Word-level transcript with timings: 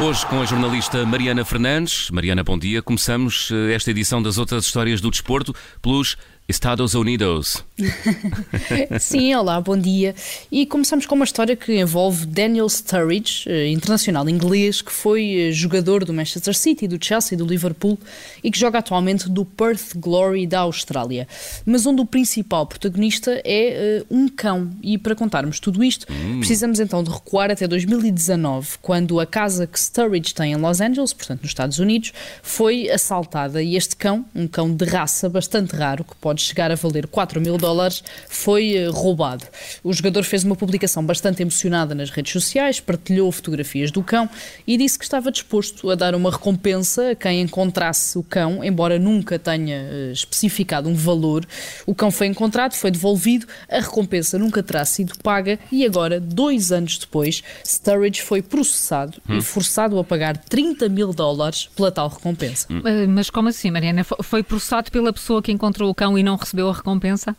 Hoje 0.00 0.26
com 0.26 0.42
a 0.42 0.44
jornalista 0.44 1.06
Mariana 1.06 1.46
Fernandes. 1.46 2.10
Mariana, 2.10 2.44
bom 2.44 2.58
dia. 2.58 2.82
Começamos 2.82 3.50
eh, 3.50 3.72
esta 3.72 3.90
edição 3.90 4.22
das 4.22 4.36
outras 4.36 4.66
histórias 4.66 5.00
do 5.00 5.10
desporto 5.10 5.54
pelos 5.80 6.16
Estados 6.46 6.94
Unidos. 6.94 7.64
Sim, 9.00 9.34
olá, 9.34 9.58
bom 9.62 9.78
dia. 9.78 10.14
E 10.52 10.66
começamos 10.66 11.06
com 11.06 11.14
uma 11.14 11.24
história 11.24 11.56
que 11.56 11.80
envolve 11.80 12.26
Daniel 12.26 12.68
Sturridge, 12.68 13.48
eh, 13.48 13.68
internacional 13.68 14.28
inglês, 14.28 14.82
que 14.82 14.92
foi 14.92 15.48
eh, 15.48 15.52
jogador 15.52 16.04
do 16.04 16.12
Manchester 16.12 16.54
City, 16.54 16.86
do 16.86 17.02
Chelsea 17.02 17.34
e 17.34 17.38
do 17.38 17.46
Liverpool 17.46 17.98
e 18.42 18.50
que 18.50 18.58
joga 18.58 18.80
atualmente 18.80 19.26
do 19.26 19.42
Perth 19.42 19.96
Glory 19.96 20.46
da 20.46 20.60
Austrália. 20.60 21.26
Mas 21.64 21.86
onde 21.86 22.02
o 22.02 22.06
principal 22.06 22.66
protagonista 22.66 23.40
é 23.42 24.04
uh, 24.10 24.14
um 24.14 24.28
cão. 24.28 24.70
E 24.82 24.98
para 24.98 25.14
contarmos 25.14 25.58
tudo 25.58 25.82
isto, 25.82 26.06
hum. 26.12 26.40
precisamos 26.40 26.78
então 26.78 27.02
de 27.02 27.10
recuar 27.10 27.50
até 27.50 27.66
2019, 27.66 28.76
quando 28.82 29.18
a 29.18 29.24
casa 29.24 29.66
que 29.66 29.80
Sturridge 29.80 30.34
tem 30.34 30.52
em 30.52 30.56
Los 30.56 30.82
Angeles, 30.82 31.14
portanto 31.14 31.40
nos 31.40 31.50
Estados 31.50 31.78
Unidos, 31.78 32.12
foi 32.42 32.90
assaltada 32.90 33.62
e 33.62 33.76
este 33.76 33.96
cão, 33.96 34.26
um 34.34 34.46
cão 34.46 34.70
de 34.70 34.84
raça 34.84 35.26
bastante 35.28 35.74
raro, 35.74 36.04
que 36.04 36.14
pode 36.16 36.33
pode 36.34 36.42
chegar 36.42 36.72
a 36.72 36.74
valer 36.74 37.06
4 37.06 37.40
mil 37.40 37.56
dólares, 37.56 38.02
foi 38.28 38.74
eh, 38.74 38.88
roubado. 38.88 39.44
O 39.84 39.92
jogador 39.92 40.24
fez 40.24 40.42
uma 40.42 40.56
publicação 40.56 41.04
bastante 41.04 41.42
emocionada 41.42 41.94
nas 41.94 42.10
redes 42.10 42.32
sociais, 42.32 42.80
partilhou 42.80 43.30
fotografias 43.30 43.92
do 43.92 44.02
cão 44.02 44.28
e 44.66 44.76
disse 44.76 44.98
que 44.98 45.04
estava 45.04 45.30
disposto 45.30 45.90
a 45.90 45.94
dar 45.94 46.14
uma 46.14 46.32
recompensa 46.32 47.12
a 47.12 47.14
quem 47.14 47.40
encontrasse 47.40 48.18
o 48.18 48.22
cão, 48.22 48.64
embora 48.64 48.98
nunca 48.98 49.38
tenha 49.38 49.76
eh, 49.76 50.10
especificado 50.12 50.88
um 50.88 50.94
valor. 50.94 51.46
O 51.86 51.94
cão 51.94 52.10
foi 52.10 52.26
encontrado, 52.26 52.74
foi 52.74 52.90
devolvido, 52.90 53.46
a 53.70 53.78
recompensa 53.78 54.36
nunca 54.36 54.60
terá 54.60 54.84
sido 54.84 55.16
paga 55.22 55.58
e 55.70 55.86
agora, 55.86 56.18
dois 56.18 56.72
anos 56.72 56.98
depois, 56.98 57.44
Sturridge 57.64 58.22
foi 58.22 58.42
processado 58.42 59.22
hum. 59.28 59.38
e 59.38 59.42
forçado 59.42 59.98
a 60.00 60.04
pagar 60.04 60.36
30 60.36 60.88
mil 60.88 61.12
dólares 61.12 61.70
pela 61.76 61.92
tal 61.92 62.08
recompensa. 62.08 62.66
Hum. 62.70 62.82
Mas 63.08 63.30
como 63.30 63.48
assim, 63.48 63.70
Mariana? 63.70 64.02
Foi 64.02 64.42
processado 64.42 64.90
pela 64.90 65.12
pessoa 65.12 65.40
que 65.44 65.52
encontrou 65.52 65.90
o 65.90 65.94
cão 65.94 66.18
e 66.18 66.22
não 66.24 66.36
recebeu 66.36 66.68
a 66.68 66.72
recompensa? 66.72 67.36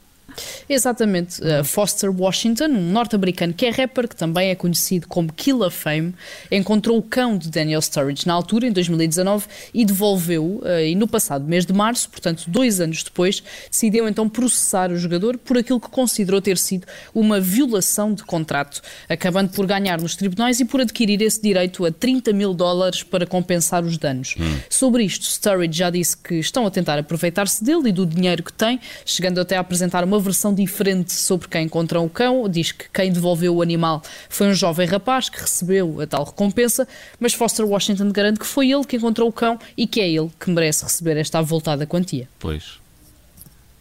Exatamente. 0.67 1.41
Uh, 1.41 1.63
Foster 1.63 2.09
Washington, 2.09 2.65
um 2.65 2.91
norte-americano 2.91 3.53
que 3.53 3.65
é 3.65 3.69
rapper, 3.69 4.07
que 4.07 4.15
também 4.15 4.49
é 4.49 4.55
conhecido 4.55 5.07
como 5.07 5.31
Killer 5.31 5.71
Fame, 5.71 6.13
encontrou 6.51 6.97
o 6.97 7.01
cão 7.01 7.37
de 7.37 7.49
Daniel 7.49 7.81
Sturridge 7.81 8.27
na 8.27 8.33
altura, 8.33 8.67
em 8.67 8.71
2019, 8.71 9.45
e 9.73 9.85
devolveu-o. 9.85 10.59
Uh, 10.59 10.79
e 10.79 10.95
no 10.95 11.07
passado 11.07 11.45
mês 11.45 11.65
de 11.65 11.73
março, 11.73 12.09
portanto, 12.09 12.43
dois 12.47 12.79
anos 12.79 13.03
depois, 13.03 13.43
decidiu 13.69 14.07
então 14.07 14.27
processar 14.27 14.91
o 14.91 14.97
jogador 14.97 15.37
por 15.37 15.57
aquilo 15.57 15.79
que 15.79 15.89
considerou 15.89 16.41
ter 16.41 16.57
sido 16.57 16.87
uma 17.13 17.39
violação 17.39 18.13
de 18.13 18.23
contrato, 18.23 18.81
acabando 19.07 19.49
por 19.51 19.65
ganhar 19.65 20.01
nos 20.01 20.15
tribunais 20.15 20.59
e 20.59 20.65
por 20.65 20.81
adquirir 20.81 21.21
esse 21.21 21.41
direito 21.41 21.85
a 21.85 21.91
30 21.91 22.33
mil 22.33 22.53
dólares 22.53 23.03
para 23.03 23.25
compensar 23.25 23.83
os 23.83 23.97
danos. 23.97 24.35
Hum. 24.39 24.59
Sobre 24.69 25.03
isto, 25.03 25.25
Sturridge 25.25 25.77
já 25.77 25.89
disse 25.89 26.17
que 26.17 26.35
estão 26.35 26.65
a 26.65 26.71
tentar 26.71 26.97
aproveitar-se 26.97 27.63
dele 27.63 27.89
e 27.89 27.91
do 27.91 28.05
dinheiro 28.05 28.43
que 28.43 28.53
tem, 28.53 28.79
chegando 29.05 29.39
até 29.39 29.57
a 29.57 29.59
apresentar 29.59 30.03
uma 30.03 30.19
versão 30.25 30.53
diferente 30.53 31.13
sobre 31.13 31.47
quem 31.47 31.65
encontrou 31.65 32.05
o 32.05 32.09
cão. 32.09 32.49
Diz 32.49 32.71
que 32.71 32.89
quem 32.89 33.11
devolveu 33.11 33.55
o 33.55 33.61
animal 33.61 34.01
foi 34.29 34.47
um 34.47 34.53
jovem 34.53 34.87
rapaz 34.87 35.29
que 35.29 35.39
recebeu 35.39 36.01
a 36.01 36.07
tal 36.07 36.25
recompensa, 36.25 36.87
mas 37.19 37.33
Foster 37.33 37.65
Washington 37.65 38.11
garante 38.11 38.39
que 38.39 38.45
foi 38.45 38.71
ele 38.71 38.83
que 38.83 38.97
encontrou 38.97 39.29
o 39.29 39.33
cão 39.33 39.57
e 39.77 39.87
que 39.87 40.01
é 40.01 40.09
ele 40.09 40.29
que 40.39 40.49
merece 40.49 40.83
receber 40.83 41.17
esta 41.17 41.39
avultada 41.39 41.85
quantia. 41.85 42.27
Pois. 42.39 42.79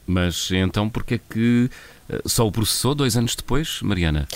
Mas 0.06 0.50
então 0.52 0.88
porquê 0.88 1.14
é 1.14 1.20
que 1.32 1.70
só 2.26 2.46
o 2.46 2.52
processou 2.52 2.94
dois 2.94 3.16
anos 3.16 3.34
depois, 3.34 3.80
Mariana? 3.82 4.26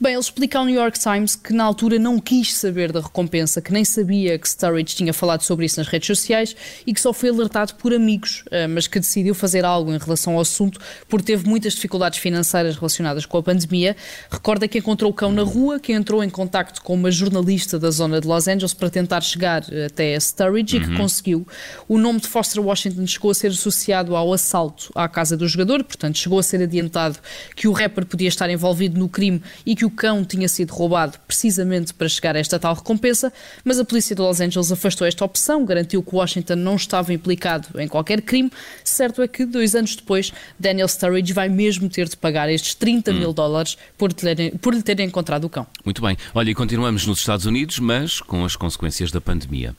Bem, 0.00 0.12
ele 0.12 0.20
explica 0.20 0.60
ao 0.60 0.64
New 0.64 0.76
York 0.76 0.96
Times 0.98 1.34
que 1.34 1.52
na 1.52 1.64
altura 1.64 1.98
não 1.98 2.20
quis 2.20 2.54
saber 2.54 2.92
da 2.92 3.00
recompensa, 3.00 3.60
que 3.60 3.72
nem 3.72 3.84
sabia 3.84 4.38
que 4.38 4.48
Sturridge 4.48 4.94
tinha 4.94 5.12
falado 5.12 5.42
sobre 5.42 5.66
isso 5.66 5.80
nas 5.80 5.88
redes 5.88 6.06
sociais 6.06 6.54
e 6.86 6.94
que 6.94 7.00
só 7.00 7.12
foi 7.12 7.30
alertado 7.30 7.74
por 7.74 7.92
amigos, 7.92 8.44
eh, 8.52 8.68
mas 8.68 8.86
que 8.86 9.00
decidiu 9.00 9.34
fazer 9.34 9.64
algo 9.64 9.92
em 9.92 9.98
relação 9.98 10.34
ao 10.34 10.40
assunto 10.40 10.78
porque 11.08 11.26
teve 11.26 11.48
muitas 11.48 11.72
dificuldades 11.72 12.20
financeiras 12.20 12.76
relacionadas 12.76 13.26
com 13.26 13.38
a 13.38 13.42
pandemia. 13.42 13.96
Recorda 14.30 14.68
que 14.68 14.78
encontrou 14.78 15.10
o 15.10 15.14
cão 15.14 15.32
na 15.32 15.42
rua, 15.42 15.80
que 15.80 15.92
entrou 15.92 16.22
em 16.22 16.30
contacto 16.30 16.80
com 16.82 16.94
uma 16.94 17.10
jornalista 17.10 17.76
da 17.76 17.90
zona 17.90 18.20
de 18.20 18.28
Los 18.28 18.46
Angeles 18.46 18.72
para 18.72 18.90
tentar 18.90 19.20
chegar 19.22 19.64
até 19.84 20.14
a 20.14 20.20
Sturridge 20.20 20.76
uhum. 20.76 20.82
e 20.82 20.86
que 20.86 20.92
uhum. 20.92 20.98
conseguiu. 20.98 21.48
O 21.88 21.98
nome 21.98 22.20
de 22.20 22.28
Foster 22.28 22.64
Washington 22.64 23.04
chegou 23.04 23.32
a 23.32 23.34
ser 23.34 23.48
associado 23.48 24.14
ao 24.14 24.32
assalto 24.32 24.92
à 24.94 25.08
casa 25.08 25.36
do 25.36 25.48
jogador, 25.48 25.82
portanto 25.82 26.18
chegou 26.18 26.38
a 26.38 26.42
ser 26.42 26.62
adiantado 26.62 27.07
que 27.54 27.68
o 27.68 27.72
rapper 27.72 28.04
podia 28.06 28.28
estar 28.28 28.50
envolvido 28.50 28.98
no 28.98 29.08
crime 29.08 29.42
e 29.64 29.74
que 29.74 29.84
o 29.84 29.90
cão 29.90 30.24
tinha 30.24 30.48
sido 30.48 30.72
roubado 30.72 31.18
precisamente 31.26 31.94
para 31.94 32.08
chegar 32.08 32.36
a 32.36 32.38
esta 32.38 32.58
tal 32.58 32.74
recompensa, 32.74 33.32
mas 33.64 33.78
a 33.78 33.84
polícia 33.84 34.14
de 34.14 34.22
Los 34.22 34.40
Angeles 34.40 34.72
afastou 34.72 35.06
esta 35.06 35.24
opção, 35.24 35.64
garantiu 35.64 36.02
que 36.02 36.14
Washington 36.14 36.56
não 36.56 36.76
estava 36.76 37.12
implicado 37.12 37.68
em 37.80 37.88
qualquer 37.88 38.22
crime. 38.22 38.50
Certo 38.84 39.22
é 39.22 39.28
que, 39.28 39.44
dois 39.44 39.74
anos 39.74 39.96
depois, 39.96 40.32
Daniel 40.58 40.88
Sturridge 40.88 41.32
vai 41.32 41.48
mesmo 41.48 41.88
ter 41.88 42.08
de 42.08 42.16
pagar 42.16 42.50
estes 42.50 42.74
30 42.74 43.10
hum. 43.10 43.14
mil 43.14 43.32
dólares 43.32 43.76
por, 43.96 44.12
terem, 44.12 44.50
por 44.52 44.74
lhe 44.74 44.82
terem 44.82 45.06
encontrado 45.06 45.44
o 45.44 45.48
cão. 45.48 45.66
Muito 45.84 46.02
bem. 46.02 46.16
Olha, 46.34 46.50
e 46.50 46.54
continuamos 46.54 47.06
nos 47.06 47.18
Estados 47.18 47.46
Unidos, 47.46 47.78
mas 47.78 48.20
com 48.20 48.44
as 48.44 48.56
consequências 48.56 49.10
da 49.10 49.20
pandemia. 49.20 49.74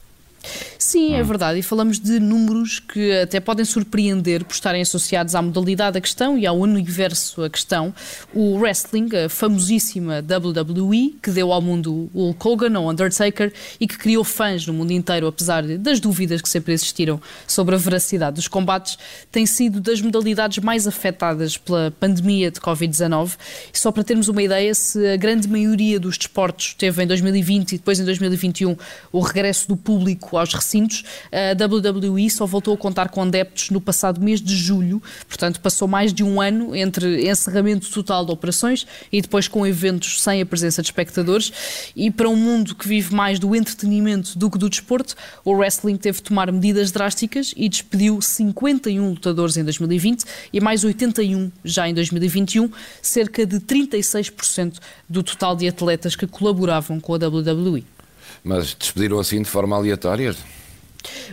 Sim, 0.78 1.14
é 1.14 1.22
hum. 1.22 1.24
verdade. 1.24 1.58
E 1.58 1.62
falamos 1.62 1.98
de 2.00 2.18
números 2.18 2.80
que 2.80 3.12
até 3.20 3.38
podem 3.40 3.64
surpreender 3.64 4.44
por 4.44 4.54
estarem 4.54 4.82
associados 4.82 5.34
à 5.34 5.42
modalidade 5.42 5.94
da 5.94 6.00
questão 6.00 6.38
e 6.38 6.46
ao 6.46 6.58
universo 6.58 7.42
a 7.42 7.50
questão. 7.50 7.94
O 8.34 8.58
wrestling, 8.58 9.08
a 9.24 9.28
famosíssima 9.28 10.20
WWE, 10.20 11.16
que 11.22 11.30
deu 11.30 11.52
ao 11.52 11.60
mundo 11.60 12.10
o 12.14 12.26
Hulk 12.26 12.48
Hogan, 12.48 12.80
o 12.80 12.90
Undertaker, 12.90 13.52
e 13.78 13.86
que 13.86 13.98
criou 13.98 14.24
fãs 14.24 14.66
no 14.66 14.72
mundo 14.72 14.92
inteiro, 14.92 15.26
apesar 15.26 15.62
das 15.78 16.00
dúvidas 16.00 16.40
que 16.40 16.48
sempre 16.48 16.72
existiram 16.72 17.20
sobre 17.46 17.74
a 17.74 17.78
veracidade 17.78 18.36
dos 18.36 18.48
combates, 18.48 18.98
tem 19.30 19.46
sido 19.46 19.80
das 19.80 20.00
modalidades 20.00 20.62
mais 20.62 20.86
afetadas 20.86 21.56
pela 21.56 21.90
pandemia 22.00 22.50
de 22.50 22.60
Covid-19. 22.60 23.36
E 23.72 23.78
só 23.78 23.92
para 23.92 24.02
termos 24.02 24.28
uma 24.28 24.42
ideia, 24.42 24.74
se 24.74 25.06
a 25.06 25.16
grande 25.16 25.48
maioria 25.48 26.00
dos 26.00 26.16
desportos 26.16 26.74
teve 26.74 27.02
em 27.02 27.06
2020 27.06 27.72
e 27.72 27.78
depois 27.78 28.00
em 28.00 28.04
2021 28.04 28.76
o 29.12 29.20
regresso 29.20 29.68
do 29.68 29.76
público 29.76 30.29
aos 30.36 30.52
recintos, 30.52 31.04
a 31.32 31.64
WWE 31.64 32.28
só 32.30 32.46
voltou 32.46 32.74
a 32.74 32.76
contar 32.76 33.08
com 33.08 33.22
adeptos 33.22 33.70
no 33.70 33.80
passado 33.80 34.20
mês 34.20 34.40
de 34.40 34.56
julho, 34.56 35.02
portanto 35.26 35.60
passou 35.60 35.86
mais 35.86 36.12
de 36.12 36.22
um 36.22 36.40
ano 36.40 36.74
entre 36.74 37.28
encerramento 37.28 37.90
total 37.90 38.24
de 38.24 38.32
operações 38.32 38.86
e 39.12 39.20
depois 39.20 39.48
com 39.48 39.66
eventos 39.66 40.22
sem 40.22 40.40
a 40.40 40.46
presença 40.46 40.82
de 40.82 40.88
espectadores. 40.88 41.92
E 41.94 42.10
para 42.10 42.28
um 42.28 42.36
mundo 42.36 42.74
que 42.74 42.86
vive 42.86 43.14
mais 43.14 43.38
do 43.38 43.54
entretenimento 43.54 44.38
do 44.38 44.50
que 44.50 44.58
do 44.58 44.68
desporto, 44.68 45.14
o 45.44 45.52
wrestling 45.52 45.96
teve 45.96 46.18
de 46.18 46.24
tomar 46.24 46.50
medidas 46.52 46.90
drásticas 46.90 47.52
e 47.56 47.68
despediu 47.68 48.20
51 48.20 49.10
lutadores 49.10 49.56
em 49.56 49.64
2020 49.64 50.24
e 50.52 50.60
mais 50.60 50.84
81 50.84 51.50
já 51.64 51.88
em 51.88 51.94
2021, 51.94 52.70
cerca 53.02 53.46
de 53.46 53.60
36% 53.60 54.78
do 55.08 55.22
total 55.22 55.56
de 55.56 55.68
atletas 55.68 56.16
que 56.16 56.26
colaboravam 56.26 57.00
com 57.00 57.14
a 57.14 57.18
WWE. 57.18 57.99
Mas 58.42 58.74
despediram 58.74 59.18
assim 59.18 59.42
de 59.42 59.48
forma 59.48 59.76
aleatória? 59.76 60.34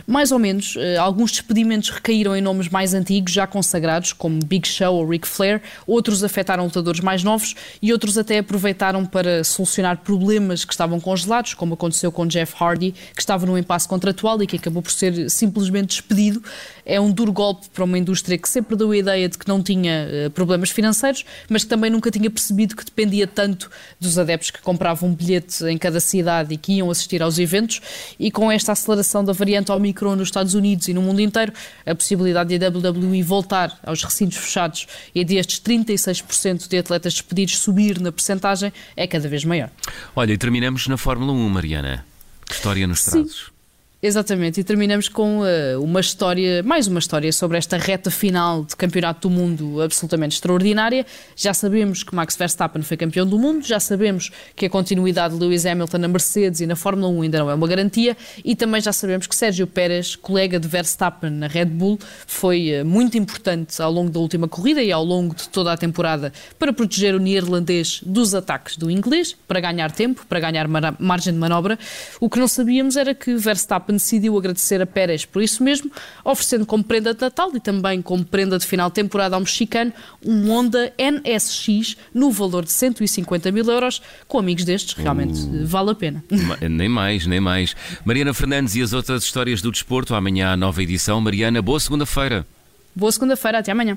Mais 0.06 0.32
ou 0.32 0.38
menos, 0.38 0.74
eh, 0.76 0.96
alguns 0.96 1.32
despedimentos 1.32 1.90
recaíram 1.90 2.36
em 2.36 2.40
nomes 2.40 2.68
mais 2.68 2.94
antigos, 2.94 3.32
já 3.32 3.46
consagrados, 3.46 4.12
como 4.12 4.38
Big 4.44 4.66
Show 4.66 4.94
ou 4.94 5.08
Ric 5.08 5.26
Flair, 5.26 5.62
outros 5.86 6.24
afetaram 6.24 6.64
lutadores 6.64 7.00
mais 7.00 7.22
novos 7.22 7.54
e 7.80 7.92
outros 7.92 8.18
até 8.18 8.38
aproveitaram 8.38 9.04
para 9.04 9.44
solucionar 9.44 9.98
problemas 9.98 10.64
que 10.64 10.72
estavam 10.72 11.00
congelados, 11.00 11.54
como 11.54 11.74
aconteceu 11.74 12.10
com 12.10 12.26
Jeff 12.26 12.54
Hardy, 12.58 12.94
que 13.14 13.20
estava 13.20 13.46
num 13.46 13.56
impasse 13.56 13.88
contratual 13.88 14.42
e 14.42 14.46
que 14.46 14.56
acabou 14.56 14.82
por 14.82 14.92
ser 14.92 15.30
simplesmente 15.30 15.88
despedido. 15.88 16.42
É 16.84 17.00
um 17.00 17.10
duro 17.10 17.32
golpe 17.32 17.68
para 17.68 17.84
uma 17.84 17.98
indústria 17.98 18.38
que 18.38 18.48
sempre 18.48 18.76
deu 18.76 18.90
a 18.90 18.96
ideia 18.96 19.28
de 19.28 19.36
que 19.36 19.46
não 19.46 19.62
tinha 19.62 20.08
eh, 20.10 20.28
problemas 20.30 20.70
financeiros, 20.70 21.24
mas 21.48 21.64
que 21.64 21.68
também 21.68 21.90
nunca 21.90 22.10
tinha 22.10 22.30
percebido 22.30 22.74
que 22.76 22.84
dependia 22.84 23.26
tanto 23.26 23.70
dos 24.00 24.18
adeptos 24.18 24.50
que 24.50 24.60
compravam 24.62 25.08
um 25.08 25.14
bilhete 25.14 25.64
em 25.64 25.76
cada 25.76 26.00
cidade 26.00 26.54
e 26.54 26.56
que 26.56 26.74
iam 26.74 26.90
assistir 26.90 27.22
aos 27.22 27.38
eventos, 27.38 27.80
e 28.18 28.30
com 28.30 28.50
esta 28.50 28.72
aceleração 28.72 29.24
da 29.24 29.32
variante 29.32 29.67
Omicron 29.74 29.98
Omicron 30.08 30.16
nos 30.16 30.28
Estados 30.28 30.54
Unidos 30.54 30.88
e 30.88 30.94
no 30.94 31.02
mundo 31.02 31.20
inteiro, 31.20 31.52
a 31.84 31.94
possibilidade 31.94 32.56
de 32.56 32.64
a 32.64 32.68
WWE 32.68 33.22
voltar 33.22 33.78
aos 33.84 34.02
recintos 34.02 34.38
fechados 34.38 34.86
e 35.14 35.24
destes 35.24 35.60
36% 35.60 36.68
de 36.68 36.78
atletas 36.78 37.14
despedidos 37.14 37.58
subir 37.58 38.00
na 38.00 38.12
percentagem 38.12 38.72
é 38.96 39.06
cada 39.06 39.28
vez 39.28 39.44
maior. 39.44 39.70
Olha, 40.14 40.32
e 40.32 40.38
terminamos 40.38 40.86
na 40.86 40.96
Fórmula 40.96 41.32
1, 41.32 41.48
Mariana. 41.48 42.04
Que 42.46 42.54
história 42.54 42.86
nos 42.86 43.04
trazes? 43.04 43.57
Exatamente, 44.00 44.60
e 44.60 44.64
terminamos 44.64 45.08
com 45.08 45.40
uh, 45.40 45.82
uma 45.82 45.98
história, 45.98 46.62
mais 46.62 46.86
uma 46.86 47.00
história 47.00 47.32
sobre 47.32 47.58
esta 47.58 47.76
reta 47.76 48.12
final 48.12 48.64
de 48.64 48.76
campeonato 48.76 49.28
do 49.28 49.34
mundo 49.34 49.82
absolutamente 49.82 50.36
extraordinária. 50.36 51.04
Já 51.34 51.52
sabemos 51.52 52.04
que 52.04 52.14
Max 52.14 52.36
Verstappen 52.36 52.80
foi 52.82 52.96
campeão 52.96 53.26
do 53.26 53.36
mundo, 53.36 53.66
já 53.66 53.80
sabemos 53.80 54.30
que 54.54 54.66
a 54.66 54.70
continuidade 54.70 55.34
de 55.34 55.40
Lewis 55.40 55.66
Hamilton 55.66 55.98
na 55.98 56.06
Mercedes 56.06 56.60
e 56.60 56.66
na 56.66 56.76
Fórmula 56.76 57.08
1 57.08 57.22
ainda 57.22 57.38
não 57.40 57.50
é 57.50 57.54
uma 57.54 57.66
garantia, 57.66 58.16
e 58.44 58.54
também 58.54 58.80
já 58.80 58.92
sabemos 58.92 59.26
que 59.26 59.34
Sérgio 59.34 59.66
Pérez, 59.66 60.14
colega 60.14 60.60
de 60.60 60.68
Verstappen 60.68 61.30
na 61.30 61.48
Red 61.48 61.64
Bull, 61.64 61.98
foi 62.24 62.80
uh, 62.80 62.86
muito 62.86 63.18
importante 63.18 63.82
ao 63.82 63.90
longo 63.90 64.12
da 64.12 64.20
última 64.20 64.46
corrida 64.46 64.80
e 64.80 64.92
ao 64.92 65.02
longo 65.02 65.34
de 65.34 65.48
toda 65.48 65.72
a 65.72 65.76
temporada 65.76 66.32
para 66.56 66.72
proteger 66.72 67.16
o 67.16 67.18
neerlandês 67.18 68.00
dos 68.06 68.32
ataques 68.32 68.76
do 68.76 68.92
inglês, 68.92 69.36
para 69.48 69.58
ganhar 69.58 69.90
tempo, 69.90 70.24
para 70.28 70.38
ganhar 70.38 70.68
margem 71.00 71.32
de 71.32 71.38
manobra. 71.40 71.76
O 72.20 72.30
que 72.30 72.38
não 72.38 72.46
sabíamos 72.46 72.96
era 72.96 73.12
que 73.12 73.34
Verstappen 73.34 73.87
Decidiu 73.92 74.36
agradecer 74.38 74.80
a 74.80 74.86
Pérez 74.86 75.24
por 75.24 75.42
isso 75.42 75.62
mesmo, 75.62 75.90
oferecendo 76.24 76.66
como 76.66 76.84
prenda 76.84 77.14
de 77.14 77.20
Natal 77.20 77.50
e 77.54 77.60
também 77.60 78.00
como 78.02 78.24
prenda 78.24 78.58
de 78.58 78.66
final 78.66 78.88
de 78.88 78.94
temporada 78.94 79.36
ao 79.36 79.40
mexicano 79.40 79.92
um 80.24 80.50
Honda 80.50 80.92
NSX 80.98 81.96
no 82.12 82.30
valor 82.30 82.64
de 82.64 82.72
150 82.72 83.50
mil 83.50 83.64
euros. 83.64 84.00
Com 84.26 84.38
amigos 84.38 84.64
destes, 84.64 84.94
realmente 84.94 85.40
uh, 85.40 85.66
vale 85.66 85.90
a 85.90 85.94
pena. 85.94 86.24
Nem 86.68 86.88
mais, 86.88 87.26
nem 87.26 87.40
mais. 87.40 87.74
Mariana 88.04 88.34
Fernandes 88.34 88.74
e 88.76 88.82
as 88.82 88.92
outras 88.92 89.24
histórias 89.24 89.60
do 89.62 89.70
desporto. 89.70 90.14
Amanhã 90.14 90.52
a 90.52 90.56
nova 90.56 90.82
edição. 90.82 91.20
Mariana, 91.20 91.60
boa 91.60 91.80
segunda-feira. 91.80 92.46
Boa 92.94 93.12
segunda-feira, 93.12 93.58
até 93.58 93.72
amanhã. 93.72 93.96